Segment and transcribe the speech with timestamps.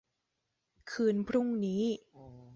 [0.91, 1.83] คืนพรุ่งนี้